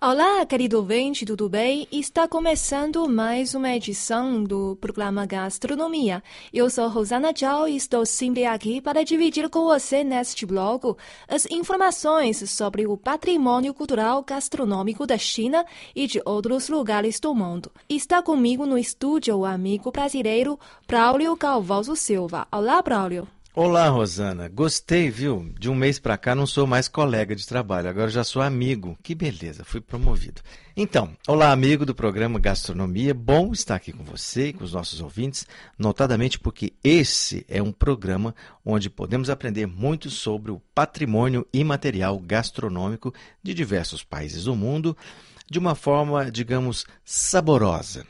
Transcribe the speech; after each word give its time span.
Olá, 0.00 0.46
querido 0.46 0.76
ouvinte, 0.76 1.26
tudo 1.26 1.48
bem? 1.48 1.88
Está 1.90 2.28
começando 2.28 3.08
mais 3.08 3.52
uma 3.52 3.74
edição 3.74 4.44
do 4.44 4.76
programa 4.76 5.26
Gastronomia. 5.26 6.22
Eu 6.54 6.70
sou 6.70 6.88
Rosana 6.88 7.32
Zhao 7.36 7.66
e 7.66 7.74
estou 7.74 8.06
sempre 8.06 8.44
aqui 8.44 8.80
para 8.80 9.04
dividir 9.04 9.50
com 9.50 9.64
você 9.64 10.04
neste 10.04 10.46
blog 10.46 10.94
as 11.26 11.46
informações 11.46 12.48
sobre 12.48 12.86
o 12.86 12.96
patrimônio 12.96 13.74
cultural 13.74 14.22
gastronômico 14.22 15.04
da 15.04 15.18
China 15.18 15.66
e 15.96 16.06
de 16.06 16.22
outros 16.24 16.68
lugares 16.68 17.18
do 17.18 17.34
mundo. 17.34 17.68
Está 17.88 18.22
comigo 18.22 18.64
no 18.64 18.78
estúdio 18.78 19.38
o 19.38 19.44
amigo 19.44 19.90
brasileiro 19.90 20.60
Braulio 20.86 21.36
Calvoso 21.36 21.96
Silva. 21.96 22.46
Olá, 22.52 22.80
Braulio. 22.80 23.26
Olá, 23.60 23.88
Rosana. 23.88 24.46
Gostei, 24.46 25.10
viu? 25.10 25.52
De 25.58 25.68
um 25.68 25.74
mês 25.74 25.98
para 25.98 26.16
cá 26.16 26.32
não 26.32 26.46
sou 26.46 26.64
mais 26.64 26.86
colega 26.86 27.34
de 27.34 27.44
trabalho, 27.44 27.88
agora 27.88 28.08
já 28.08 28.22
sou 28.22 28.40
amigo. 28.40 28.96
Que 29.02 29.16
beleza, 29.16 29.64
fui 29.64 29.80
promovido. 29.80 30.40
Então, 30.76 31.10
olá, 31.26 31.50
amigo 31.50 31.84
do 31.84 31.92
programa 31.92 32.38
Gastronomia. 32.38 33.12
Bom 33.12 33.50
estar 33.50 33.74
aqui 33.74 33.92
com 33.92 34.04
você 34.04 34.50
e 34.50 34.52
com 34.52 34.62
os 34.62 34.74
nossos 34.74 35.00
ouvintes, 35.00 35.44
notadamente 35.76 36.38
porque 36.38 36.72
esse 36.84 37.44
é 37.48 37.60
um 37.60 37.72
programa 37.72 38.32
onde 38.64 38.88
podemos 38.88 39.28
aprender 39.28 39.66
muito 39.66 40.08
sobre 40.08 40.52
o 40.52 40.62
patrimônio 40.72 41.44
imaterial 41.52 42.16
gastronômico 42.20 43.12
de 43.42 43.52
diversos 43.54 44.04
países 44.04 44.44
do 44.44 44.54
mundo 44.54 44.96
de 45.50 45.58
uma 45.58 45.74
forma, 45.74 46.30
digamos, 46.30 46.86
saborosa. 47.04 48.06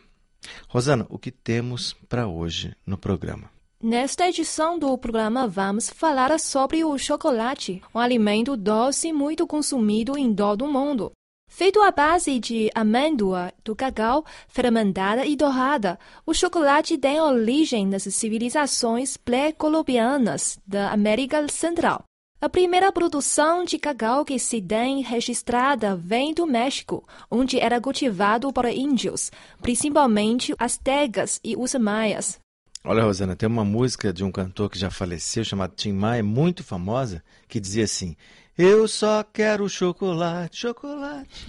Rosana, 0.69 1.07
o 1.09 1.19
que 1.19 1.31
temos 1.31 1.97
para 2.07 2.29
hoje 2.29 2.77
no 2.87 2.99
programa? 2.99 3.58
Nesta 3.81 4.29
edição 4.29 4.77
do 4.77 4.99
programa, 4.99 5.47
vamos 5.47 5.89
falar 5.89 6.37
sobre 6.41 6.85
o 6.85 6.99
chocolate, 6.99 7.81
um 7.95 8.01
alimento 8.01 8.57
doce 8.57 9.13
muito 9.13 9.47
consumido 9.47 10.19
em 10.19 10.35
todo 10.35 10.65
o 10.65 10.73
mundo. 10.73 11.13
Feito 11.49 11.81
à 11.81 11.93
base 11.93 12.41
de 12.41 12.69
amêndoa, 12.75 13.53
do 13.65 13.77
cacau, 13.77 14.25
fermentada 14.49 15.25
e 15.25 15.37
torrada, 15.37 15.97
o 16.27 16.35
chocolate 16.35 16.99
tem 16.99 17.21
origem 17.21 17.87
nas 17.87 18.03
civilizações 18.03 19.17
pré-colombianas 19.17 20.59
da 20.67 20.91
América 20.91 21.47
Central. 21.47 22.03
A 22.41 22.49
primeira 22.49 22.91
produção 22.91 23.63
de 23.63 23.79
cacau 23.79 24.25
que 24.25 24.41
se 24.41 24.61
tem 24.61 25.03
registrada 25.03 25.95
vem 25.95 26.35
do 26.35 26.49
México, 26.49 27.07
onde 27.31 27.61
era 27.61 27.81
cultivado 27.81 28.53
por 28.53 28.65
índios, 28.65 29.31
principalmente 29.63 30.53
astecas 30.59 31.39
e 31.45 31.55
os 31.57 31.77
maias. 31.77 32.41
Olha, 32.85 33.03
Rosana, 33.03 33.35
tem 33.35 33.49
uma 33.49 33.65
música 33.65 34.13
de 34.13 34.25
um 34.25 34.31
cantor 34.31 34.71
que 34.71 34.79
já 34.79 34.91
faleceu, 34.91 35.45
chamado 35.45 35.75
Tim 35.75 35.93
Maia, 35.93 36.23
muito 36.23 36.63
famosa, 36.63 37.23
que 37.49 37.61
dizia 37.61 37.85
assim: 37.85 38.17
Eu 38.57 38.87
só 38.87 39.23
quero 39.25 39.69
chocolate, 39.69 40.59
chocolate. 40.59 41.47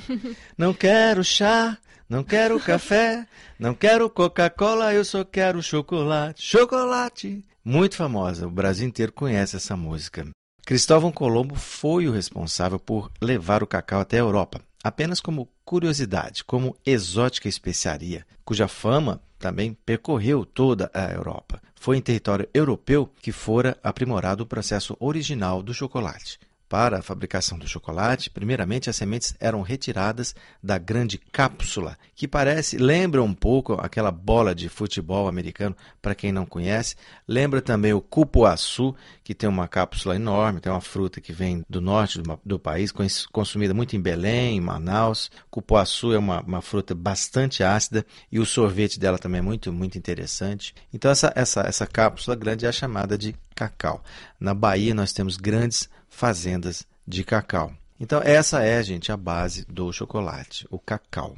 Não 0.57 0.73
quero 0.73 1.23
chá, 1.23 1.77
não 2.09 2.23
quero 2.23 2.59
café, 2.59 3.27
não 3.59 3.73
quero 3.73 4.09
Coca-Cola, 4.09 4.93
eu 4.93 5.05
só 5.05 5.23
quero 5.23 5.61
chocolate, 5.61 6.41
chocolate. 6.41 7.45
Muito 7.63 7.95
famosa, 7.95 8.47
o 8.47 8.51
Brasil 8.51 8.87
inteiro 8.87 9.11
conhece 9.11 9.55
essa 9.55 9.77
música. 9.77 10.27
Cristóvão 10.65 11.11
Colombo 11.11 11.55
foi 11.55 12.07
o 12.07 12.11
responsável 12.11 12.79
por 12.79 13.11
levar 13.21 13.61
o 13.61 13.67
cacau 13.67 14.01
até 14.01 14.17
a 14.17 14.21
Europa, 14.21 14.59
apenas 14.83 15.19
como 15.21 15.47
curiosidade, 15.63 16.43
como 16.43 16.75
exótica 16.85 17.47
especiaria, 17.47 18.25
cuja 18.43 18.67
fama 18.67 19.21
também 19.39 19.75
percorreu 19.85 20.45
toda 20.45 20.91
a 20.93 21.11
Europa. 21.11 21.61
Foi 21.73 21.97
em 21.97 22.01
território 22.01 22.47
europeu 22.53 23.09
que 23.21 23.31
fora 23.31 23.77
aprimorado 23.81 24.43
o 24.43 24.45
processo 24.45 24.95
original 24.99 25.63
do 25.63 25.73
chocolate. 25.73 26.37
Para 26.69 26.99
a 26.99 27.01
fabricação 27.01 27.57
do 27.57 27.67
chocolate, 27.67 28.29
primeiramente 28.29 28.91
as 28.91 28.95
sementes 28.95 29.33
eram 29.39 29.63
retiradas 29.63 30.35
da 30.61 30.77
grande 30.77 31.17
cápsula, 31.17 31.97
que 32.15 32.27
parece, 32.27 32.77
lembra 32.77 33.23
um 33.23 33.33
pouco 33.33 33.73
aquela 33.73 34.11
bola 34.11 34.53
de 34.53 34.69
futebol 34.69 35.27
americano, 35.27 35.75
para 35.99 36.13
quem 36.13 36.31
não 36.31 36.45
conhece. 36.45 36.95
Lembra 37.27 37.59
também 37.59 37.91
o 37.91 37.99
cupuaçu, 37.99 38.95
que 39.23 39.33
tem 39.33 39.49
uma 39.49 39.67
cápsula 39.67 40.15
enorme, 40.15 40.59
tem 40.59 40.71
uma 40.71 40.79
fruta 40.79 41.19
que 41.19 41.33
vem 41.33 41.65
do 41.67 41.81
norte 41.81 42.21
do, 42.21 42.39
do 42.45 42.59
país, 42.59 42.93
consumida 43.31 43.73
muito 43.73 43.95
em 43.95 44.01
Belém, 44.01 44.57
em 44.57 44.61
Manaus. 44.61 45.31
Cupuaçu 45.49 46.13
é 46.13 46.19
uma, 46.19 46.41
uma, 46.41 46.61
fruta 46.61 46.93
bastante 46.93 47.63
ácida 47.63 48.05
e 48.31 48.39
o 48.39 48.45
sorvete 48.45 48.99
dela 48.99 49.17
também 49.17 49.39
é 49.39 49.41
muito, 49.41 49.73
muito 49.73 49.97
interessante. 49.97 50.75
Então 50.93 51.09
essa, 51.09 51.33
essa, 51.35 51.61
essa 51.61 51.87
cápsula 51.87 52.35
grande 52.35 52.67
é 52.67 52.71
chamada 52.71 53.17
de 53.17 53.33
cacau. 53.59 54.01
Na 54.39 54.53
Bahia 54.53 54.93
nós 54.93 55.11
temos 55.11 55.35
grandes 55.35 55.89
fazendas 56.07 56.87
de 57.05 57.25
cacau. 57.25 57.73
Então, 57.99 58.21
essa 58.23 58.63
é, 58.63 58.81
gente, 58.81 59.11
a 59.11 59.17
base 59.17 59.65
do 59.67 59.91
chocolate, 59.91 60.65
o 60.71 60.79
cacau. 60.79 61.35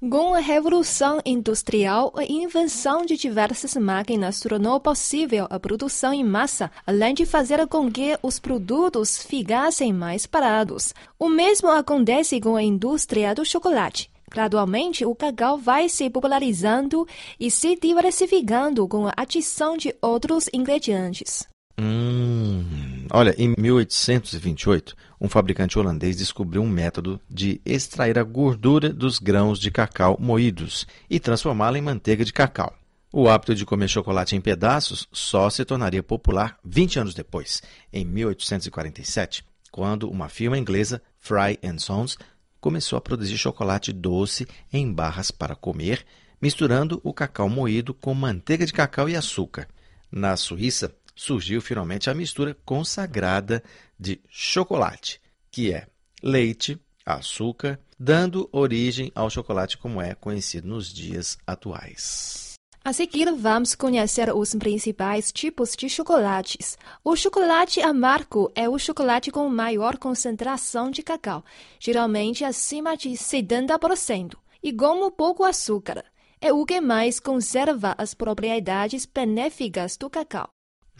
Com 0.00 0.34
a 0.34 0.40
revolução 0.40 1.20
industrial, 1.24 2.12
a 2.16 2.24
invenção 2.24 3.04
de 3.04 3.16
diversas 3.16 3.76
máquinas 3.76 4.40
tornou 4.40 4.80
possível 4.80 5.46
a 5.50 5.60
produção 5.60 6.12
em 6.12 6.24
massa, 6.24 6.70
além 6.86 7.14
de 7.14 7.26
fazer 7.26 7.64
com 7.68 7.90
que 7.90 8.18
os 8.22 8.40
produtos 8.40 9.22
ficassem 9.22 9.92
mais 9.92 10.26
parados. 10.26 10.94
O 11.18 11.28
mesmo 11.28 11.68
acontece 11.68 12.40
com 12.40 12.56
a 12.56 12.62
indústria 12.62 13.34
do 13.34 13.44
chocolate. 13.44 14.10
Gradualmente, 14.30 15.04
o 15.04 15.14
cacau 15.14 15.58
vai 15.58 15.88
se 15.88 16.08
popularizando 16.08 17.06
e 17.38 17.50
se 17.50 17.76
diversificando 17.76 18.86
com 18.86 19.08
a 19.08 19.12
adição 19.16 19.76
de 19.76 19.94
outros 20.00 20.48
ingredientes. 20.52 21.49
Hum, 21.82 23.06
olha, 23.10 23.34
em 23.38 23.54
1828, 23.56 24.94
um 25.18 25.30
fabricante 25.30 25.78
holandês 25.78 26.14
descobriu 26.14 26.60
um 26.60 26.68
método 26.68 27.18
de 27.26 27.58
extrair 27.64 28.18
a 28.18 28.22
gordura 28.22 28.92
dos 28.92 29.18
grãos 29.18 29.58
de 29.58 29.70
cacau 29.70 30.18
moídos 30.20 30.86
e 31.08 31.18
transformá-la 31.18 31.78
em 31.78 31.80
manteiga 31.80 32.22
de 32.22 32.34
cacau. 32.34 32.76
O 33.10 33.30
hábito 33.30 33.54
de 33.54 33.64
comer 33.64 33.88
chocolate 33.88 34.36
em 34.36 34.42
pedaços 34.42 35.08
só 35.10 35.48
se 35.48 35.64
tornaria 35.64 36.02
popular 36.02 36.58
20 36.62 36.98
anos 36.98 37.14
depois, 37.14 37.62
em 37.90 38.04
1847, 38.04 39.42
quando 39.72 40.10
uma 40.10 40.28
firma 40.28 40.58
inglesa, 40.58 41.00
Fry 41.18 41.58
Sons, 41.78 42.18
começou 42.60 42.98
a 42.98 43.00
produzir 43.00 43.38
chocolate 43.38 43.90
doce 43.90 44.46
em 44.70 44.92
barras 44.92 45.30
para 45.30 45.56
comer, 45.56 46.04
misturando 46.42 47.00
o 47.02 47.14
cacau 47.14 47.48
moído 47.48 47.94
com 47.94 48.12
manteiga 48.12 48.66
de 48.66 48.72
cacau 48.74 49.08
e 49.08 49.16
açúcar. 49.16 49.66
Na 50.12 50.36
Suíça, 50.36 50.92
surgiu 51.20 51.60
finalmente 51.60 52.08
a 52.08 52.14
mistura 52.14 52.56
consagrada 52.64 53.62
de 53.98 54.18
chocolate, 54.30 55.20
que 55.50 55.70
é 55.70 55.86
leite, 56.22 56.80
açúcar, 57.04 57.78
dando 57.98 58.48
origem 58.50 59.12
ao 59.14 59.28
chocolate 59.28 59.76
como 59.76 60.00
é 60.00 60.14
conhecido 60.14 60.66
nos 60.66 60.90
dias 60.90 61.36
atuais. 61.46 62.54
A 62.82 62.94
seguir, 62.94 63.30
vamos 63.34 63.74
conhecer 63.74 64.34
os 64.34 64.54
principais 64.54 65.30
tipos 65.30 65.76
de 65.76 65.90
chocolates. 65.90 66.78
O 67.04 67.14
chocolate 67.14 67.82
amargo 67.82 68.50
é 68.54 68.66
o 68.66 68.78
chocolate 68.78 69.30
com 69.30 69.46
maior 69.50 69.98
concentração 69.98 70.90
de 70.90 71.02
cacau, 71.02 71.44
geralmente 71.78 72.44
acima 72.44 72.96
de 72.96 73.10
70%, 73.10 74.36
e 74.62 74.72
com 74.72 75.10
pouco 75.10 75.44
açúcar. 75.44 76.02
É 76.40 76.50
o 76.50 76.64
que 76.64 76.80
mais 76.80 77.20
conserva 77.20 77.94
as 77.98 78.14
propriedades 78.14 79.04
benéficas 79.04 79.98
do 79.98 80.08
cacau. 80.08 80.48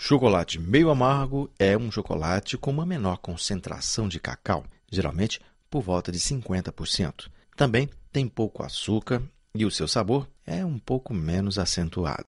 Chocolate 0.03 0.59
meio 0.59 0.89
amargo 0.89 1.51
é 1.59 1.77
um 1.77 1.93
chocolate 1.93 2.57
com 2.57 2.71
uma 2.71 2.87
menor 2.87 3.19
concentração 3.19 4.09
de 4.09 4.19
cacau, 4.19 4.65
geralmente 4.91 5.39
por 5.69 5.83
volta 5.83 6.11
de 6.11 6.19
50%. 6.19 7.29
Também 7.55 7.87
tem 8.11 8.27
pouco 8.27 8.63
açúcar 8.63 9.23
e 9.55 9.67
o 9.67 9.71
seu 9.71 9.87
sabor 9.87 10.27
é 10.47 10.65
um 10.65 10.79
pouco 10.79 11.13
menos 11.13 11.59
acentuado. 11.59 12.30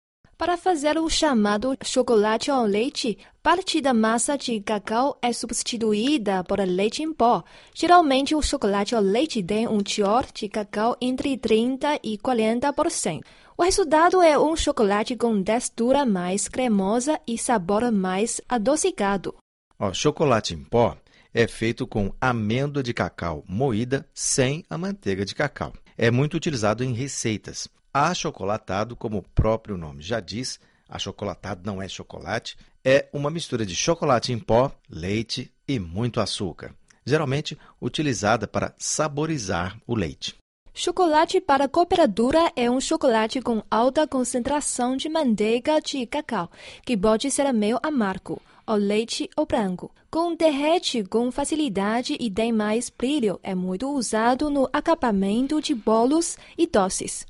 Para 0.41 0.57
fazer 0.57 0.97
o 0.97 1.07
chamado 1.07 1.77
chocolate 1.83 2.49
ao 2.49 2.65
leite, 2.65 3.15
parte 3.43 3.79
da 3.79 3.93
massa 3.93 4.35
de 4.35 4.59
cacau 4.59 5.15
é 5.21 5.31
substituída 5.31 6.43
por 6.43 6.59
leite 6.61 7.03
em 7.03 7.13
pó. 7.13 7.43
Geralmente, 7.75 8.33
o 8.33 8.41
chocolate 8.41 8.95
ao 8.95 9.03
leite 9.03 9.43
tem 9.43 9.67
um 9.67 9.83
teor 9.83 10.25
de 10.33 10.49
cacau 10.49 10.97
entre 10.99 11.37
30% 11.37 11.99
e 12.01 12.17
40%. 12.17 13.21
O 13.55 13.61
resultado 13.61 14.19
é 14.23 14.35
um 14.39 14.55
chocolate 14.55 15.15
com 15.15 15.43
textura 15.43 16.07
mais 16.07 16.47
cremosa 16.47 17.21
e 17.27 17.37
sabor 17.37 17.91
mais 17.91 18.41
adocicado. 18.49 19.35
O 19.77 19.93
chocolate 19.93 20.55
em 20.55 20.63
pó 20.63 20.97
é 21.31 21.47
feito 21.47 21.85
com 21.85 22.11
amêndoa 22.19 22.81
de 22.81 22.95
cacau 22.95 23.43
moída 23.47 24.09
sem 24.11 24.65
a 24.67 24.75
manteiga 24.75 25.23
de 25.23 25.35
cacau. 25.35 25.71
É 25.95 26.09
muito 26.09 26.35
utilizado 26.35 26.83
em 26.83 26.93
receitas. 26.93 27.69
Achocolatado, 27.93 28.95
como 28.95 29.17
o 29.17 29.21
próprio 29.21 29.75
nome 29.75 30.01
já 30.01 30.21
diz, 30.21 30.59
achocolatado 30.87 31.61
não 31.65 31.81
é 31.81 31.89
chocolate, 31.89 32.57
é 32.85 33.09
uma 33.11 33.29
mistura 33.29 33.65
de 33.65 33.75
chocolate 33.75 34.31
em 34.31 34.39
pó, 34.39 34.71
leite 34.89 35.51
e 35.67 35.77
muito 35.77 36.21
açúcar, 36.21 36.73
geralmente 37.05 37.57
utilizada 37.81 38.47
para 38.47 38.73
saborizar 38.77 39.77
o 39.85 39.93
leite. 39.93 40.35
Chocolate 40.73 41.41
para 41.41 41.67
cooperadora 41.67 42.49
é 42.55 42.71
um 42.71 42.79
chocolate 42.79 43.41
com 43.41 43.61
alta 43.69 44.07
concentração 44.07 44.95
de 44.95 45.09
manteiga 45.09 45.81
de 45.81 46.05
cacau, 46.05 46.49
que 46.85 46.95
pode 46.95 47.29
ser 47.29 47.51
meio 47.51 47.77
amargo, 47.83 48.41
ou 48.65 48.75
leite 48.75 49.29
ou 49.35 49.45
branco. 49.45 49.91
Com 50.09 50.33
derrete 50.33 51.03
com 51.03 51.29
facilidade 51.29 52.15
e 52.17 52.31
tem 52.31 52.53
mais 52.53 52.89
brilho, 52.89 53.37
é 53.43 53.53
muito 53.53 53.89
usado 53.89 54.49
no 54.49 54.69
acabamento 54.71 55.61
de 55.61 55.75
bolos 55.75 56.37
e 56.57 56.65
doces. 56.65 57.25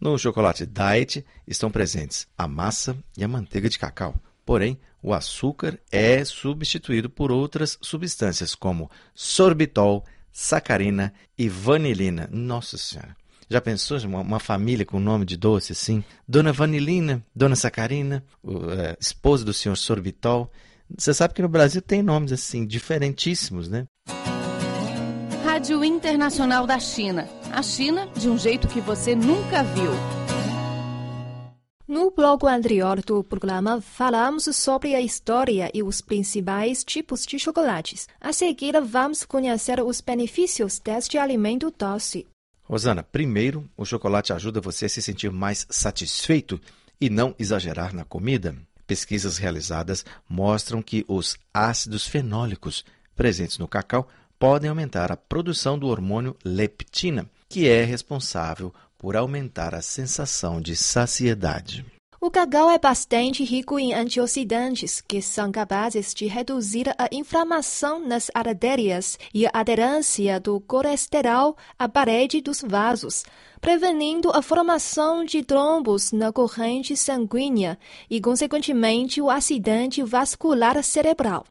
No 0.00 0.16
chocolate 0.16 0.64
diet 0.64 1.24
estão 1.46 1.70
presentes 1.70 2.26
a 2.36 2.46
massa 2.46 2.96
e 3.16 3.24
a 3.24 3.28
manteiga 3.28 3.68
de 3.68 3.78
cacau. 3.78 4.14
Porém, 4.46 4.78
o 5.02 5.12
açúcar 5.12 5.78
é 5.90 6.24
substituído 6.24 7.10
por 7.10 7.32
outras 7.32 7.78
substâncias 7.82 8.54
como 8.54 8.90
sorbitol, 9.14 10.04
sacarina 10.32 11.12
e 11.36 11.48
vanilina. 11.48 12.28
Nossa 12.32 12.78
Senhora! 12.78 13.16
Já 13.50 13.60
pensou 13.60 13.98
uma, 14.00 14.20
uma 14.20 14.38
família 14.38 14.84
com 14.84 15.00
nome 15.00 15.24
de 15.24 15.36
doce 15.36 15.72
assim? 15.72 16.04
Dona 16.26 16.52
Vanilina, 16.52 17.24
Dona 17.34 17.56
Sacarina, 17.56 18.22
o, 18.42 18.70
é, 18.70 18.96
esposa 19.00 19.44
do 19.44 19.54
senhor 19.54 19.76
Sorbitol. 19.76 20.50
Você 20.96 21.14
sabe 21.14 21.32
que 21.32 21.40
no 21.40 21.48
Brasil 21.48 21.80
tem 21.80 22.02
nomes 22.02 22.30
assim, 22.30 22.66
diferentíssimos, 22.66 23.68
né? 23.68 23.86
Rádio 25.44 25.82
Internacional 25.82 26.66
da 26.66 26.78
China. 26.78 27.26
A 27.50 27.62
China 27.62 28.06
de 28.14 28.28
um 28.28 28.38
jeito 28.38 28.68
que 28.68 28.80
você 28.80 29.14
nunca 29.16 29.62
viu. 29.62 29.90
No 31.88 32.10
bloco 32.10 32.46
anterior 32.46 33.02
do 33.02 33.24
programa, 33.24 33.80
falamos 33.80 34.44
sobre 34.54 34.94
a 34.94 35.00
história 35.00 35.70
e 35.72 35.82
os 35.82 36.00
principais 36.00 36.84
tipos 36.84 37.24
de 37.24 37.38
chocolates. 37.38 38.06
A 38.20 38.32
seguir, 38.32 38.78
vamos 38.82 39.24
conhecer 39.24 39.80
os 39.80 40.00
benefícios 40.00 40.78
deste 40.78 41.16
alimento 41.16 41.72
doce. 41.76 42.26
Rosana, 42.62 43.02
primeiro, 43.02 43.68
o 43.76 43.84
chocolate 43.84 44.32
ajuda 44.32 44.60
você 44.60 44.84
a 44.84 44.88
se 44.88 45.00
sentir 45.00 45.32
mais 45.32 45.66
satisfeito 45.70 46.60
e 47.00 47.08
não 47.08 47.34
exagerar 47.38 47.94
na 47.94 48.04
comida. 48.04 48.54
Pesquisas 48.86 49.38
realizadas 49.38 50.04
mostram 50.28 50.82
que 50.82 51.04
os 51.08 51.36
ácidos 51.52 52.06
fenólicos 52.06 52.84
presentes 53.16 53.58
no 53.58 53.66
cacau 53.66 54.06
podem 54.38 54.70
aumentar 54.70 55.10
a 55.10 55.16
produção 55.16 55.78
do 55.78 55.88
hormônio 55.88 56.36
leptina, 56.44 57.28
que 57.48 57.68
é 57.68 57.84
responsável 57.84 58.72
por 58.98 59.16
aumentar 59.16 59.74
a 59.74 59.80
sensação 59.82 60.60
de 60.60 60.76
saciedade. 60.76 61.84
O 62.20 62.32
cacau 62.32 62.68
é 62.68 62.80
bastante 62.80 63.44
rico 63.44 63.78
em 63.78 63.94
antioxidantes, 63.94 65.00
que 65.00 65.22
são 65.22 65.52
capazes 65.52 66.12
de 66.12 66.26
reduzir 66.26 66.88
a 66.98 67.08
inflamação 67.12 68.00
nas 68.04 68.28
artérias 68.34 69.16
e 69.32 69.46
a 69.46 69.50
aderência 69.54 70.40
do 70.40 70.58
colesterol 70.58 71.56
à 71.78 71.88
parede 71.88 72.40
dos 72.40 72.60
vasos, 72.60 73.24
prevenindo 73.60 74.32
a 74.32 74.42
formação 74.42 75.24
de 75.24 75.44
trombos 75.44 76.10
na 76.10 76.32
corrente 76.32 76.96
sanguínea 76.96 77.78
e, 78.10 78.20
consequentemente, 78.20 79.22
o 79.22 79.30
acidente 79.30 80.02
vascular 80.02 80.82
cerebral. 80.82 81.44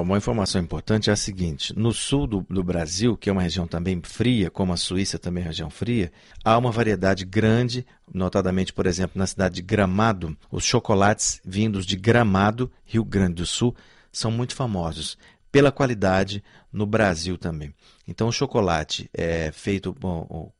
Uma 0.00 0.16
informação 0.16 0.58
importante 0.58 1.10
é 1.10 1.12
a 1.12 1.16
seguinte: 1.16 1.78
no 1.78 1.92
sul 1.92 2.26
do, 2.26 2.46
do, 2.48 2.64
Brasil, 2.64 3.14
que 3.14 3.28
é 3.28 3.32
uma 3.32 3.42
região 3.42 3.66
também 3.66 4.00
fria, 4.02 4.50
como 4.50 4.72
a 4.72 4.76
Suíça 4.76 5.18
também 5.18 5.44
é 5.44 5.48
região 5.48 5.68
fria, 5.68 6.10
há 6.42 6.56
uma 6.56 6.70
variedade 6.70 7.26
grande, 7.26 7.84
notadamente, 8.12 8.72
por 8.72 8.86
exemplo, 8.86 9.18
na 9.18 9.26
cidade 9.26 9.56
de 9.56 9.62
Gramado, 9.62 10.34
os 10.50 10.64
chocolates 10.64 11.42
vindos 11.44 11.84
de 11.84 11.96
Gramado, 11.96 12.72
Rio 12.86 13.04
Grande 13.04 13.34
do 13.34 13.46
Sul, 13.46 13.76
são 14.10 14.30
muito 14.30 14.54
famosos 14.54 15.18
pela 15.50 15.70
qualidade 15.70 16.42
no 16.72 16.86
Brasil 16.86 17.36
também. 17.36 17.74
Então, 18.08 18.28
o 18.28 18.32
chocolate 18.32 19.10
é 19.12 19.52
feito 19.52 19.94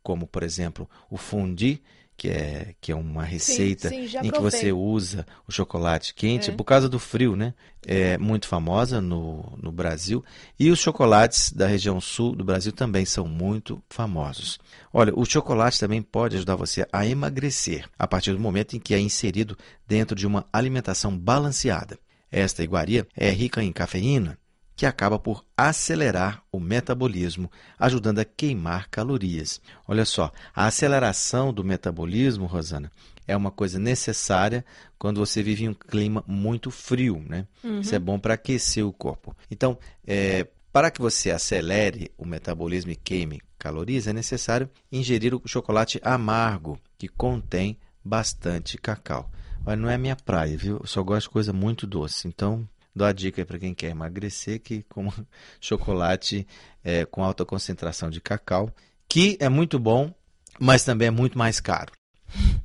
como, 0.02 0.26
por 0.26 0.42
exemplo, 0.42 0.86
o 1.10 1.16
fundi, 1.16 1.80
que 2.22 2.28
é, 2.28 2.76
que 2.80 2.92
é 2.92 2.94
uma 2.94 3.24
receita 3.24 3.88
sim, 3.88 4.06
sim, 4.06 4.18
em 4.22 4.30
que 4.30 4.40
você 4.40 4.70
usa 4.70 5.26
o 5.44 5.50
chocolate 5.50 6.14
quente, 6.14 6.50
é. 6.50 6.54
por 6.54 6.62
causa 6.62 6.88
do 6.88 6.96
frio, 7.00 7.34
né? 7.34 7.52
É 7.84 8.16
muito 8.16 8.46
famosa 8.46 9.00
no, 9.00 9.58
no 9.60 9.72
Brasil. 9.72 10.24
E 10.56 10.70
os 10.70 10.78
chocolates 10.78 11.52
da 11.52 11.66
região 11.66 12.00
sul 12.00 12.36
do 12.36 12.44
Brasil 12.44 12.70
também 12.70 13.04
são 13.04 13.26
muito 13.26 13.82
famosos. 13.90 14.60
Olha, 14.92 15.12
o 15.16 15.24
chocolate 15.24 15.80
também 15.80 16.00
pode 16.00 16.36
ajudar 16.36 16.54
você 16.54 16.86
a 16.92 17.04
emagrecer 17.04 17.88
a 17.98 18.06
partir 18.06 18.32
do 18.32 18.38
momento 18.38 18.76
em 18.76 18.78
que 18.78 18.94
é 18.94 19.00
inserido 19.00 19.58
dentro 19.84 20.14
de 20.14 20.24
uma 20.24 20.46
alimentação 20.52 21.18
balanceada. 21.18 21.98
Esta 22.30 22.62
iguaria 22.62 23.04
é 23.16 23.30
rica 23.30 23.64
em 23.64 23.72
cafeína, 23.72 24.38
que 24.82 24.86
acaba 24.86 25.16
por 25.16 25.44
acelerar 25.56 26.42
o 26.50 26.58
metabolismo, 26.58 27.48
ajudando 27.78 28.18
a 28.18 28.24
queimar 28.24 28.88
calorias. 28.90 29.60
Olha 29.86 30.04
só, 30.04 30.32
a 30.52 30.66
aceleração 30.66 31.54
do 31.54 31.62
metabolismo, 31.62 32.46
Rosana, 32.46 32.90
é 33.24 33.36
uma 33.36 33.52
coisa 33.52 33.78
necessária 33.78 34.64
quando 34.98 35.24
você 35.24 35.40
vive 35.40 35.66
em 35.66 35.68
um 35.68 35.74
clima 35.74 36.24
muito 36.26 36.68
frio, 36.68 37.24
né? 37.28 37.46
Uhum. 37.62 37.78
Isso 37.78 37.94
é 37.94 37.98
bom 38.00 38.18
para 38.18 38.34
aquecer 38.34 38.84
o 38.84 38.92
corpo. 38.92 39.36
Então, 39.48 39.78
é, 40.04 40.48
para 40.72 40.90
que 40.90 41.00
você 41.00 41.30
acelere 41.30 42.10
o 42.18 42.26
metabolismo 42.26 42.90
e 42.90 42.96
queime 42.96 43.40
calorias, 43.60 44.08
é 44.08 44.12
necessário 44.12 44.68
ingerir 44.90 45.32
o 45.32 45.42
chocolate 45.46 46.00
amargo, 46.02 46.76
que 46.98 47.06
contém 47.06 47.78
bastante 48.04 48.76
cacau. 48.78 49.30
Mas 49.64 49.78
não 49.78 49.88
é 49.88 49.96
minha 49.96 50.16
praia, 50.16 50.56
viu? 50.56 50.78
Eu 50.78 50.86
só 50.88 51.04
gosto 51.04 51.28
de 51.28 51.30
coisa 51.30 51.52
muito 51.52 51.86
doce. 51.86 52.26
Então, 52.26 52.68
Dou 52.94 53.06
a 53.06 53.12
dica 53.12 53.44
para 53.44 53.58
quem 53.58 53.74
quer 53.74 53.90
emagrecer 53.90 54.60
que 54.60 54.82
coma 54.82 55.12
chocolate 55.60 56.46
é, 56.84 57.04
com 57.04 57.24
alta 57.24 57.44
concentração 57.44 58.10
de 58.10 58.20
cacau, 58.20 58.70
que 59.08 59.36
é 59.40 59.48
muito 59.48 59.78
bom, 59.78 60.12
mas 60.58 60.84
também 60.84 61.08
é 61.08 61.10
muito 61.10 61.38
mais 61.38 61.60
caro. 61.60 61.92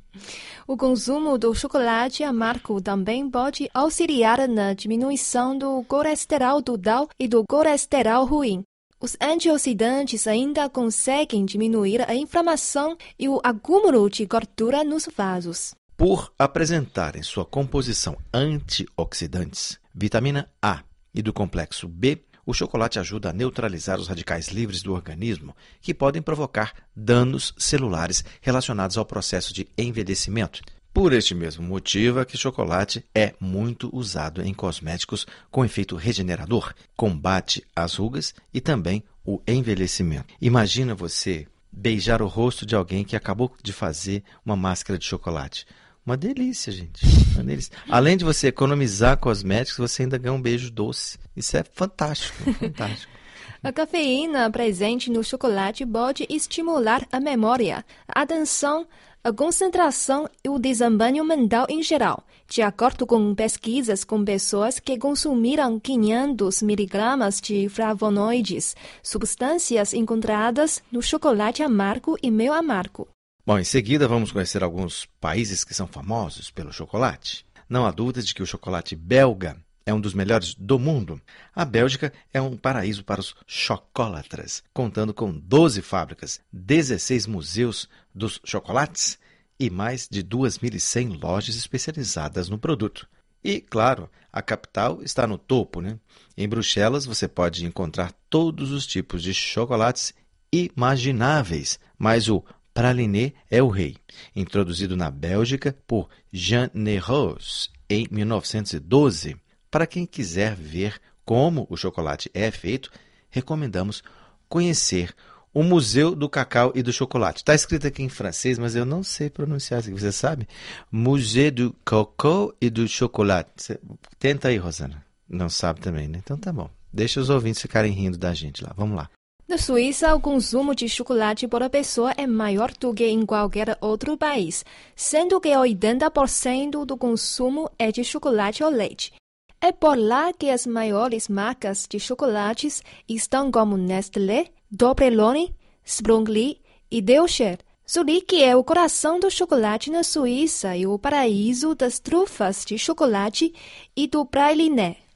O 0.66 0.76
consumo 0.76 1.38
do 1.38 1.54
chocolate 1.54 2.22
amargo 2.22 2.78
também 2.78 3.30
pode 3.30 3.70
auxiliar 3.72 4.46
na 4.46 4.74
diminuição 4.74 5.56
do 5.56 5.82
colesterol 5.84 6.60
total 6.62 7.08
e 7.18 7.26
do 7.26 7.42
colesterol 7.48 8.26
ruim. 8.26 8.62
Os 9.00 9.16
antioxidantes 9.18 10.26
ainda 10.26 10.68
conseguem 10.68 11.46
diminuir 11.46 12.02
a 12.06 12.14
inflamação 12.14 12.98
e 13.18 13.30
o 13.30 13.40
acúmulo 13.42 14.10
de 14.10 14.26
gordura 14.26 14.84
nos 14.84 15.08
vasos. 15.16 15.74
Por 15.98 16.32
apresentarem 16.38 17.24
sua 17.24 17.44
composição 17.44 18.16
antioxidantes, 18.32 19.80
vitamina 19.92 20.48
A 20.62 20.84
e 21.12 21.20
do 21.20 21.32
complexo 21.32 21.88
B, 21.88 22.22
o 22.46 22.54
chocolate 22.54 23.00
ajuda 23.00 23.30
a 23.30 23.32
neutralizar 23.32 23.98
os 23.98 24.06
radicais 24.06 24.46
livres 24.46 24.80
do 24.80 24.92
organismo 24.92 25.56
que 25.80 25.92
podem 25.92 26.22
provocar 26.22 26.72
danos 26.94 27.52
celulares 27.58 28.24
relacionados 28.40 28.96
ao 28.96 29.04
processo 29.04 29.52
de 29.52 29.66
envelhecimento. 29.76 30.62
Por 30.94 31.12
este 31.12 31.34
mesmo 31.34 31.66
motivo 31.66 32.20
é 32.20 32.24
que 32.24 32.38
chocolate 32.38 33.04
é 33.12 33.34
muito 33.40 33.90
usado 33.92 34.40
em 34.40 34.54
cosméticos 34.54 35.26
com 35.50 35.64
efeito 35.64 35.96
regenerador, 35.96 36.74
combate 36.96 37.66
as 37.74 37.96
rugas 37.96 38.36
e 38.54 38.60
também 38.60 39.02
o 39.24 39.42
envelhecimento. 39.48 40.32
Imagina 40.40 40.94
você 40.94 41.48
beijar 41.72 42.22
o 42.22 42.28
rosto 42.28 42.64
de 42.64 42.76
alguém 42.76 43.02
que 43.02 43.16
acabou 43.16 43.52
de 43.60 43.72
fazer 43.72 44.22
uma 44.46 44.54
máscara 44.54 44.96
de 44.96 45.04
chocolate. 45.04 45.66
Uma 46.08 46.16
delícia, 46.16 46.72
gente. 46.72 47.04
Uma 47.34 47.44
delícia. 47.44 47.70
Além 47.86 48.16
de 48.16 48.24
você 48.24 48.46
economizar 48.46 49.18
cosméticos, 49.18 49.90
você 49.90 50.04
ainda 50.04 50.16
ganha 50.16 50.32
um 50.32 50.40
beijo 50.40 50.70
doce. 50.70 51.18
Isso 51.36 51.54
é 51.54 51.62
fantástico, 51.62 52.50
fantástico. 52.54 53.12
A 53.62 53.70
cafeína 53.70 54.50
presente 54.50 55.10
no 55.10 55.22
chocolate 55.22 55.84
pode 55.84 56.26
estimular 56.30 57.06
a 57.12 57.20
memória, 57.20 57.84
a 58.06 58.22
atenção, 58.22 58.86
a 59.22 59.30
concentração 59.32 60.30
e 60.42 60.48
o 60.48 60.58
desempenho 60.58 61.24
mental 61.24 61.66
em 61.68 61.82
geral, 61.82 62.24
de 62.48 62.62
acordo 62.62 63.04
com 63.04 63.34
pesquisas 63.34 64.02
com 64.02 64.24
pessoas 64.24 64.78
que 64.78 64.96
consumiram 64.96 65.78
500 65.78 66.62
miligramas 66.62 67.38
de 67.38 67.68
flavonoides, 67.68 68.74
substâncias 69.02 69.92
encontradas 69.92 70.80
no 70.90 71.02
chocolate 71.02 71.62
amargo 71.62 72.16
e 72.22 72.30
meio 72.30 72.54
amargo. 72.54 73.08
Bom, 73.48 73.58
em 73.58 73.64
seguida 73.64 74.06
vamos 74.06 74.30
conhecer 74.30 74.62
alguns 74.62 75.06
países 75.18 75.64
que 75.64 75.72
são 75.72 75.86
famosos 75.86 76.50
pelo 76.50 76.70
chocolate. 76.70 77.46
Não 77.66 77.86
há 77.86 77.90
dúvida 77.90 78.20
de 78.20 78.34
que 78.34 78.42
o 78.42 78.46
chocolate 78.46 78.94
belga 78.94 79.56
é 79.86 79.94
um 79.94 79.98
dos 79.98 80.12
melhores 80.12 80.52
do 80.52 80.78
mundo. 80.78 81.18
A 81.54 81.64
Bélgica 81.64 82.12
é 82.30 82.42
um 82.42 82.58
paraíso 82.58 83.02
para 83.02 83.22
os 83.22 83.34
chocolatras, 83.46 84.62
contando 84.74 85.14
com 85.14 85.32
12 85.32 85.80
fábricas, 85.80 86.42
16 86.52 87.26
museus 87.26 87.88
dos 88.14 88.38
chocolates 88.44 89.18
e 89.58 89.70
mais 89.70 90.06
de 90.10 90.22
2.100 90.22 91.18
lojas 91.18 91.56
especializadas 91.56 92.50
no 92.50 92.58
produto. 92.58 93.08
E, 93.42 93.62
claro, 93.62 94.10
a 94.30 94.42
capital 94.42 95.02
está 95.02 95.26
no 95.26 95.38
topo, 95.38 95.80
né? 95.80 95.98
Em 96.36 96.46
Bruxelas 96.46 97.06
você 97.06 97.26
pode 97.26 97.64
encontrar 97.64 98.12
todos 98.28 98.72
os 98.72 98.86
tipos 98.86 99.22
de 99.22 99.32
chocolates 99.32 100.12
imagináveis, 100.52 101.78
mas 101.98 102.28
o 102.28 102.44
Praliné 102.78 103.32
é 103.50 103.60
o 103.60 103.66
rei, 103.66 103.96
introduzido 104.36 104.96
na 104.96 105.10
Bélgica 105.10 105.76
por 105.84 106.08
Jean 106.32 106.70
Nerros 106.72 107.72
em 107.90 108.06
1912. 108.08 109.36
Para 109.68 109.84
quem 109.84 110.06
quiser 110.06 110.54
ver 110.54 111.00
como 111.24 111.66
o 111.68 111.76
chocolate 111.76 112.30
é 112.32 112.48
feito, 112.52 112.88
recomendamos 113.30 114.00
conhecer 114.48 115.12
o 115.52 115.64
Museu 115.64 116.14
do 116.14 116.28
Cacau 116.28 116.70
e 116.72 116.80
do 116.80 116.92
Chocolate. 116.92 117.38
Está 117.38 117.52
escrito 117.52 117.84
aqui 117.84 118.04
em 118.04 118.08
francês, 118.08 118.60
mas 118.60 118.76
eu 118.76 118.84
não 118.84 119.02
sei 119.02 119.28
pronunciar 119.28 119.80
isso. 119.80 119.90
Você 119.90 120.12
sabe? 120.12 120.46
Museu 120.88 121.50
do 121.50 121.72
Cacau 121.84 122.54
e 122.60 122.70
do 122.70 122.86
Chocolate. 122.86 123.50
Você... 123.56 123.80
Tenta 124.20 124.46
aí, 124.46 124.56
Rosana. 124.56 125.04
Não 125.28 125.48
sabe 125.48 125.80
também, 125.80 126.06
né? 126.06 126.20
Então 126.22 126.38
tá 126.38 126.52
bom. 126.52 126.70
Deixa 126.92 127.18
os 127.18 127.28
ouvintes 127.28 127.60
ficarem 127.60 127.90
rindo 127.90 128.16
da 128.16 128.32
gente 128.32 128.62
lá. 128.62 128.72
Vamos 128.76 128.96
lá. 128.96 129.10
Na 129.48 129.56
Suíça, 129.56 130.14
o 130.14 130.20
consumo 130.20 130.74
de 130.74 130.86
chocolate 130.90 131.48
por 131.48 131.66
pessoa 131.70 132.12
é 132.18 132.26
maior 132.26 132.70
do 132.78 132.92
que 132.92 133.06
em 133.06 133.24
qualquer 133.24 133.78
outro 133.80 134.14
país, 134.14 134.62
sendo 134.94 135.40
que 135.40 135.48
80% 135.48 136.84
do 136.84 136.98
consumo 136.98 137.70
é 137.78 137.90
de 137.90 138.04
chocolate 138.04 138.62
ou 138.62 138.68
leite. 138.68 139.10
É 139.58 139.72
por 139.72 139.96
lá 139.96 140.34
que 140.34 140.50
as 140.50 140.66
maiores 140.66 141.28
marcas 141.28 141.86
de 141.88 141.98
chocolates 141.98 142.82
estão 143.08 143.50
como 143.50 143.78
Nestlé, 143.78 144.48
Toblerone, 144.76 145.56
Sprungli 145.82 146.60
e 146.90 147.00
Delscher. 147.00 147.58
Zurique 147.90 148.44
é 148.44 148.54
o 148.54 148.62
coração 148.62 149.18
do 149.18 149.30
chocolate 149.30 149.90
na 149.90 150.02
Suíça 150.02 150.76
e 150.76 150.86
o 150.86 150.98
paraíso 150.98 151.74
das 151.74 151.98
trufas 151.98 152.66
de 152.66 152.76
chocolate 152.76 153.54
e 153.96 154.06
do 154.06 154.26
praliné. 154.26 155.07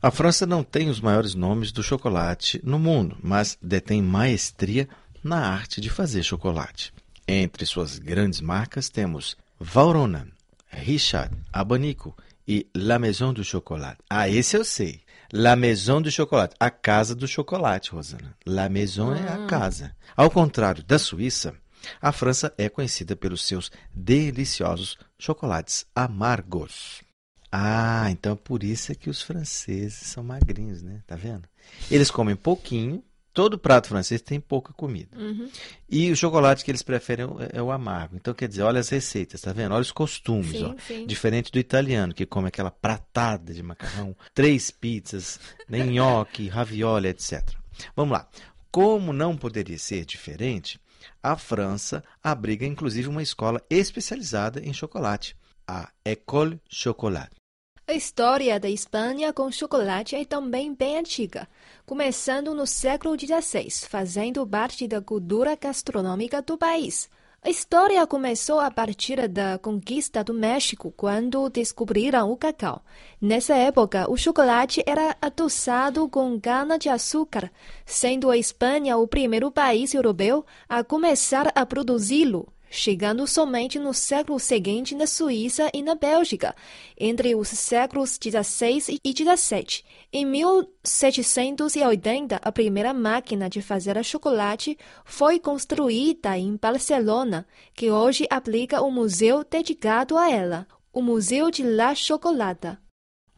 A 0.00 0.10
França 0.10 0.46
não 0.46 0.62
tem 0.62 0.88
os 0.88 1.00
maiores 1.00 1.34
nomes 1.34 1.72
do 1.72 1.82
chocolate 1.82 2.60
no 2.62 2.78
mundo, 2.78 3.16
mas 3.22 3.58
detém 3.60 4.00
maestria 4.00 4.88
na 5.24 5.40
arte 5.48 5.80
de 5.80 5.90
fazer 5.90 6.22
chocolate. 6.22 6.92
Entre 7.26 7.66
suas 7.66 7.98
grandes 7.98 8.40
marcas 8.40 8.88
temos 8.88 9.36
Valrhona, 9.58 10.28
Richard, 10.68 11.36
Abanico 11.52 12.16
e 12.46 12.66
La 12.74 12.98
Maison 12.98 13.32
du 13.32 13.42
Chocolat. 13.44 13.96
Ah, 14.08 14.28
esse 14.28 14.56
eu 14.56 14.64
sei. 14.64 15.00
La 15.32 15.54
Maison 15.56 16.00
du 16.00 16.10
Chocolat, 16.10 16.54
a 16.58 16.70
casa 16.70 17.14
do 17.14 17.26
chocolate, 17.28 17.90
Rosana. 17.90 18.34
La 18.46 18.68
Maison 18.68 19.12
é 19.14 19.28
a 19.28 19.44
Ah. 19.44 19.46
casa. 19.46 19.94
Ao 20.16 20.30
contrário 20.30 20.82
da 20.84 20.98
Suíça, 20.98 21.54
a 22.00 22.12
França 22.12 22.54
é 22.56 22.68
conhecida 22.70 23.14
pelos 23.14 23.42
seus 23.44 23.70
deliciosos 23.92 24.96
chocolates 25.18 25.84
amargos. 25.94 27.02
Ah, 27.50 28.08
então 28.10 28.36
por 28.36 28.62
isso 28.62 28.92
é 28.92 28.94
que 28.94 29.08
os 29.08 29.22
franceses 29.22 29.94
são 29.94 30.22
magrinhos, 30.22 30.82
né? 30.82 31.02
Tá 31.06 31.16
vendo? 31.16 31.48
Eles 31.90 32.10
comem 32.10 32.36
pouquinho, 32.36 33.02
todo 33.32 33.58
prato 33.58 33.88
francês 33.88 34.20
tem 34.20 34.38
pouca 34.38 34.72
comida. 34.74 35.16
E 35.88 36.10
o 36.10 36.16
chocolate 36.16 36.62
que 36.64 36.70
eles 36.70 36.82
preferem 36.82 37.26
é- 37.52 37.58
é 37.58 37.62
o 37.62 37.70
amargo. 37.70 38.16
Então, 38.16 38.34
quer 38.34 38.48
dizer, 38.48 38.62
olha 38.62 38.80
as 38.80 38.88
receitas, 38.90 39.40
tá 39.40 39.52
vendo? 39.52 39.72
Olha 39.72 39.80
os 39.82 39.92
costumes, 39.92 40.50
Sim, 40.58 40.64
ó. 40.64 40.74
sim. 40.86 41.06
Diferente 41.06 41.50
do 41.50 41.58
italiano, 41.58 42.12
que 42.12 42.26
come 42.26 42.48
aquela 42.48 42.70
pratada 42.70 43.54
de 43.54 43.62
macarrão, 43.62 44.14
três 44.34 44.70
pizzas, 44.70 45.40
nhoque, 45.70 46.48
ravioli, 46.48 47.08
etc. 47.08 47.42
Vamos 47.96 48.12
lá. 48.12 48.28
Como 48.70 49.12
não 49.12 49.36
poderia 49.36 49.78
ser 49.78 50.04
diferente, 50.04 50.78
a 51.22 51.36
França 51.36 52.04
abriga 52.22 52.66
inclusive 52.66 53.08
uma 53.08 53.22
escola 53.22 53.62
especializada 53.70 54.60
em 54.60 54.72
chocolate, 54.74 55.34
a 55.66 55.90
École 56.04 56.60
Chocolat. 56.68 57.30
A 57.90 57.94
história 57.94 58.60
da 58.60 58.68
Espanha 58.68 59.32
com 59.32 59.50
chocolate 59.50 60.14
é 60.14 60.22
também 60.22 60.74
bem 60.74 60.98
antiga, 60.98 61.48
começando 61.86 62.54
no 62.54 62.66
século 62.66 63.16
XVI, 63.18 63.88
fazendo 63.88 64.46
parte 64.46 64.86
da 64.86 65.00
cultura 65.00 65.56
gastronômica 65.56 66.42
do 66.42 66.58
país. 66.58 67.08
A 67.42 67.48
história 67.48 68.06
começou 68.06 68.60
a 68.60 68.70
partir 68.70 69.26
da 69.26 69.56
conquista 69.56 70.22
do 70.22 70.34
México, 70.34 70.92
quando 70.94 71.48
descobriram 71.48 72.30
o 72.30 72.36
cacau. 72.36 72.82
Nessa 73.18 73.54
época, 73.54 74.04
o 74.10 74.18
chocolate 74.18 74.82
era 74.86 75.16
adoçado 75.22 76.06
com 76.10 76.38
cana-de-açúcar, 76.38 77.50
sendo 77.86 78.30
a 78.30 78.36
Espanha 78.36 78.98
o 78.98 79.08
primeiro 79.08 79.50
país 79.50 79.94
europeu 79.94 80.44
a 80.68 80.84
começar 80.84 81.50
a 81.54 81.64
produzi-lo 81.64 82.52
chegando 82.70 83.26
somente 83.26 83.78
no 83.78 83.94
século 83.94 84.38
seguinte 84.38 84.94
na 84.94 85.06
Suíça 85.06 85.70
e 85.72 85.82
na 85.82 85.94
Bélgica, 85.94 86.54
entre 86.98 87.34
os 87.34 87.48
séculos 87.48 88.18
XVI 88.22 89.00
e 89.04 89.12
XVII. 89.12 89.84
Em 90.12 90.24
1780, 90.24 92.40
a 92.42 92.52
primeira 92.52 92.94
máquina 92.94 93.48
de 93.48 93.60
fazer 93.60 94.02
chocolate 94.04 94.78
foi 95.04 95.38
construída 95.38 96.38
em 96.38 96.56
Barcelona, 96.56 97.46
que 97.74 97.90
hoje 97.90 98.26
aplica 98.30 98.82
um 98.82 98.90
museu 98.90 99.44
dedicado 99.48 100.16
a 100.16 100.30
ela, 100.30 100.66
o 100.92 101.02
Museu 101.02 101.50
de 101.50 101.62
La 101.62 101.94
Chocolata. 101.94 102.78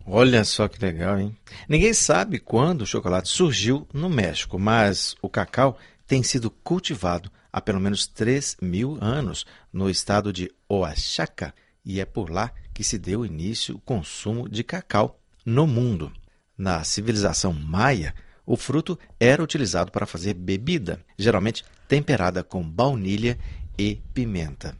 Olha 0.06 0.44
só 0.44 0.66
que 0.66 0.80
legal, 0.80 1.20
hein? 1.20 1.36
Ninguém 1.68 1.92
sabe 1.92 2.38
quando 2.38 2.82
o 2.82 2.86
chocolate 2.86 3.28
surgiu 3.28 3.86
no 3.92 4.08
México, 4.08 4.58
mas 4.58 5.14
o 5.20 5.28
cacau 5.28 5.76
tem 6.06 6.22
sido 6.22 6.50
cultivado 6.50 7.30
há 7.52 7.60
pelo 7.60 7.80
menos 7.80 8.06
3 8.06 8.58
mil 8.60 8.98
anos 9.00 9.46
no 9.72 9.88
estado 9.88 10.32
de 10.32 10.50
Oaxaca, 10.68 11.54
e 11.84 12.00
é 12.00 12.04
por 12.04 12.30
lá 12.30 12.52
que 12.72 12.84
se 12.84 12.98
deu 12.98 13.24
início 13.24 13.76
o 13.76 13.80
consumo 13.80 14.48
de 14.48 14.62
cacau 14.62 15.18
no 15.44 15.66
mundo. 15.66 16.12
Na 16.56 16.84
civilização 16.84 17.52
maia, 17.52 18.14
o 18.44 18.56
fruto 18.56 18.98
era 19.18 19.42
utilizado 19.42 19.90
para 19.90 20.06
fazer 20.06 20.34
bebida, 20.34 21.04
geralmente 21.18 21.64
temperada 21.88 22.42
com 22.42 22.62
baunilha 22.62 23.38
e 23.78 24.00
pimenta. 24.12 24.76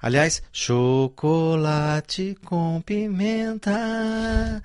Aliás, 0.00 0.42
chocolate 0.52 2.36
com 2.44 2.80
pimenta, 2.82 4.62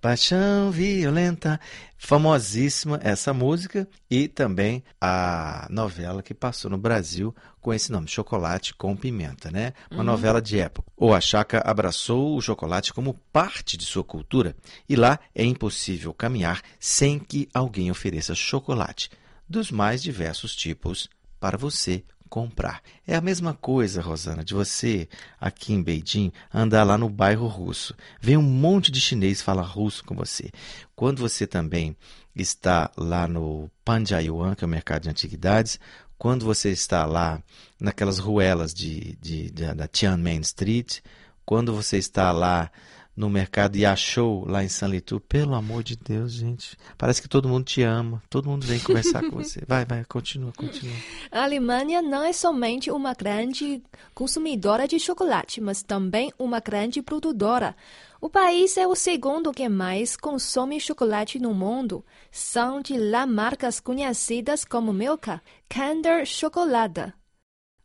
paixão 0.00 0.70
violenta. 0.70 1.60
Famosíssima 2.00 3.00
essa 3.02 3.34
música 3.34 3.88
e 4.08 4.28
também 4.28 4.84
a 5.00 5.66
novela 5.68 6.22
que 6.22 6.32
passou 6.32 6.70
no 6.70 6.78
Brasil 6.78 7.34
com 7.60 7.74
esse 7.74 7.90
nome, 7.90 8.06
Chocolate 8.06 8.72
com 8.72 8.96
Pimenta, 8.96 9.50
né? 9.50 9.72
Uma 9.90 10.04
novela 10.04 10.40
de 10.40 10.60
época. 10.60 10.90
O 10.96 11.08
Oaxaca 11.08 11.60
abraçou 11.66 12.36
o 12.36 12.40
chocolate 12.40 12.94
como 12.94 13.14
parte 13.32 13.76
de 13.76 13.84
sua 13.84 14.04
cultura 14.04 14.54
e 14.88 14.94
lá 14.94 15.18
é 15.34 15.44
impossível 15.44 16.14
caminhar 16.14 16.62
sem 16.78 17.18
que 17.18 17.48
alguém 17.52 17.90
ofereça 17.90 18.32
chocolate 18.32 19.10
dos 19.48 19.72
mais 19.72 20.00
diversos 20.00 20.54
tipos 20.54 21.08
para 21.40 21.58
você 21.58 22.04
comprar. 22.28 22.80
É 23.06 23.16
a 23.16 23.20
mesma 23.20 23.54
coisa, 23.54 24.00
Rosana, 24.00 24.44
de 24.44 24.54
você 24.54 25.08
aqui 25.40 25.72
em 25.72 25.82
Beijing 25.82 26.30
andar 26.54 26.84
lá 26.84 26.96
no 26.96 27.08
bairro 27.08 27.46
russo. 27.46 27.94
Vem 28.20 28.36
um 28.36 28.42
monte 28.42 28.92
de 28.92 29.00
chinês 29.00 29.42
falar 29.42 29.62
russo 29.62 30.04
com 30.04 30.14
você. 30.14 30.50
Quando 30.94 31.18
você 31.20 31.46
também 31.46 31.96
está 32.36 32.90
lá 32.96 33.26
no 33.26 33.70
Panjayuan, 33.84 34.54
que 34.54 34.62
é 34.62 34.66
o 34.66 34.70
mercado 34.70 35.02
de 35.02 35.10
antiguidades, 35.10 35.80
quando 36.16 36.44
você 36.44 36.70
está 36.70 37.04
lá 37.06 37.42
naquelas 37.80 38.18
ruelas 38.18 38.74
de, 38.74 39.16
de, 39.20 39.50
de- 39.50 39.74
da 39.74 39.88
Tiananmen 39.88 40.40
Street, 40.40 40.98
quando 41.44 41.74
você 41.74 41.96
está 41.96 42.30
lá 42.30 42.70
no 43.18 43.28
mercado 43.28 43.76
Yashou, 43.76 44.46
lá 44.46 44.62
em 44.62 44.68
San 44.68 44.86
Litu, 44.86 45.18
pelo 45.18 45.56
amor 45.56 45.82
de 45.82 45.96
Deus, 45.96 46.32
gente, 46.32 46.76
parece 46.96 47.20
que 47.20 47.28
todo 47.28 47.48
mundo 47.48 47.64
te 47.64 47.82
ama, 47.82 48.22
todo 48.30 48.48
mundo 48.48 48.64
vem 48.64 48.78
conversar 48.78 49.28
com 49.28 49.36
você. 49.42 49.60
Vai, 49.66 49.84
vai, 49.84 50.04
continua, 50.04 50.52
continua. 50.52 50.94
A 51.32 51.42
Alemanha 51.42 52.00
não 52.00 52.22
é 52.22 52.32
somente 52.32 52.92
uma 52.92 53.12
grande 53.14 53.82
consumidora 54.14 54.86
de 54.86 55.00
chocolate, 55.00 55.60
mas 55.60 55.82
também 55.82 56.32
uma 56.38 56.60
grande 56.60 57.02
produtora. 57.02 57.74
O 58.20 58.30
país 58.30 58.76
é 58.76 58.86
o 58.86 58.94
segundo 58.94 59.52
que 59.52 59.68
mais 59.68 60.16
consome 60.16 60.80
chocolate 60.80 61.40
no 61.40 61.52
mundo. 61.52 62.04
São 62.30 62.80
de 62.80 62.96
lá 62.96 63.26
marcas 63.26 63.80
conhecidas 63.80 64.64
como 64.64 64.92
Milka, 64.92 65.42
Kinder 65.68 66.24
Chocolada. 66.24 67.17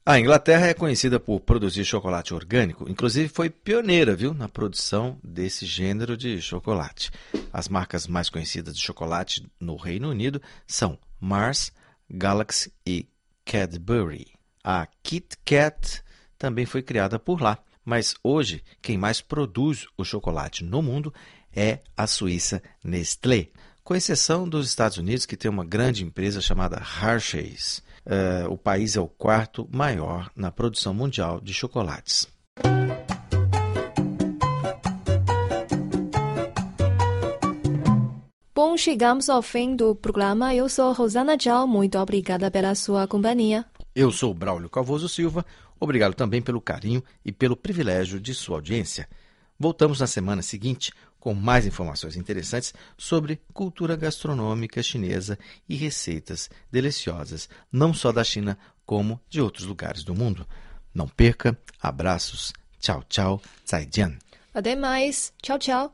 A 0.06 0.20
Inglaterra 0.20 0.68
é 0.68 0.74
conhecida 0.74 1.18
por 1.18 1.40
produzir 1.40 1.86
chocolate 1.86 2.34
orgânico, 2.34 2.90
inclusive 2.90 3.30
foi 3.30 3.50
pioneira, 3.50 4.14
viu, 4.14 4.34
na 4.34 4.50
produção 4.50 5.18
desse 5.24 5.66
gênero 5.66 6.18
de 6.18 6.42
chocolate. 6.42 7.10
As 7.54 7.70
marcas 7.70 8.06
mais 8.06 8.30
conhecidas 8.30 8.76
de 8.76 8.84
chocolate 8.84 9.50
no 9.58 9.78
Reino 9.78 10.10
Unido 10.10 10.42
são 10.68 11.00
Mars, 11.22 11.72
Galaxy 12.10 12.74
e 12.86 13.08
Cadbury. 13.46 14.28
A 14.62 14.86
Kit 15.02 15.38
Kat 15.46 16.04
também 16.38 16.66
foi 16.66 16.82
criada 16.82 17.18
por 17.18 17.42
lá, 17.42 17.58
mas 17.86 18.14
hoje 18.22 18.62
quem 18.82 18.98
mais 18.98 19.22
produz 19.22 19.88
o 19.98 20.04
chocolate 20.04 20.66
no 20.66 20.82
mundo 20.82 21.14
é 21.56 21.80
a 21.96 22.08
Suíça 22.08 22.62
Nestlé, 22.84 23.52
com 23.86 23.96
exceção 23.96 24.50
dos 24.50 24.68
Estados 24.68 24.98
Unidos, 24.98 25.26
que 25.26 25.38
tem 25.38 25.50
uma 25.50 25.64
grande 25.64 26.04
empresa 26.04 26.42
chamada 26.42 26.76
Hershey's. 26.76 27.82
Eh, 28.06 28.46
o 28.50 28.58
país 28.58 28.96
é 28.96 29.00
o 29.00 29.08
quarto 29.08 29.68
maior 29.72 30.30
na 30.36 30.52
produção 30.52 30.94
mundial 30.94 31.40
de 31.40 31.54
chocolates. 31.54 32.28
Bom, 38.54 38.78
chegamos 38.78 39.30
ao 39.30 39.42
fim 39.42 39.76
do 39.76 39.96
programa. 39.96 40.54
Eu 40.54 40.68
sou 40.68 40.94
Rosana 40.94 41.38
Tchau. 41.38 41.68
Muito 41.68 41.98
obrigada 41.98 42.52
pela 42.52 42.76
sua 42.76 43.08
companhia. 43.08 43.66
Eu 43.96 44.12
sou 44.12 44.34
Braulio 44.34 44.70
Calvoso 44.70 45.08
Silva. 45.08 45.46
Obrigado 45.80 46.14
também 46.14 46.42
pelo 46.42 46.62
carinho 46.62 47.04
e 47.26 47.32
pelo 47.32 47.56
privilégio 47.56 48.20
de 48.20 48.34
sua 48.34 48.58
audiência. 48.58 49.08
Voltamos 49.60 50.00
na 50.00 50.08
semana 50.08 50.42
seguinte 50.42 50.92
com 51.24 51.34
mais 51.34 51.66
informações 51.66 52.18
interessantes 52.18 52.74
sobre 52.98 53.42
cultura 53.54 53.96
gastronômica 53.96 54.84
chinesa 54.84 55.40
e 55.70 55.74
receitas 55.74 56.50
deliciosas, 56.70 57.48
não 57.72 57.94
só 57.94 58.12
da 58.12 58.26
China, 58.26 58.58
como 58.86 59.18
de 59.30 59.40
outros 59.40 59.66
lugares 59.66 60.04
do 60.04 60.14
mundo. 60.14 60.46
Não 60.94 61.08
perca, 61.08 61.58
abraços, 61.82 62.52
tchau, 62.78 63.02
tchau, 63.08 63.42
zaijian. 63.66 64.18
Até 64.54 64.76
mais, 64.76 65.32
tchau, 65.42 65.58
tchau. 65.58 65.92